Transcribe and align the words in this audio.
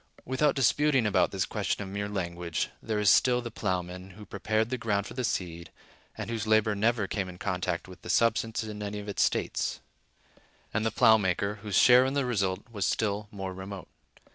Without 0.25 0.55
disputing 0.55 1.05
about 1.05 1.29
this 1.29 1.45
question 1.45 1.83
of 1.83 1.87
mere 1.89 2.09
language, 2.09 2.69
there 2.81 2.97
is 2.97 3.07
still 3.07 3.39
the 3.39 3.51
plowman, 3.51 4.09
who 4.17 4.25
prepared 4.25 4.71
the 4.71 4.77
ground 4.79 5.05
for 5.05 5.13
the 5.13 5.23
seed, 5.23 5.69
and 6.17 6.27
whose 6.27 6.47
labor 6.47 6.73
never 6.73 7.05
came 7.05 7.29
in 7.29 7.37
contact 7.37 7.87
with 7.87 8.01
the 8.01 8.09
substance 8.09 8.63
in 8.63 8.81
any 8.81 8.97
of 8.97 9.07
its 9.07 9.21
states; 9.21 9.79
and 10.73 10.83
the 10.87 10.89
plow 10.89 11.17
maker, 11.17 11.59
whose 11.61 11.75
share 11.77 12.03
in 12.03 12.15
the 12.15 12.25
result 12.25 12.61
was 12.71 12.83
still 12.87 13.27
more 13.31 13.53
remote. 13.53 13.89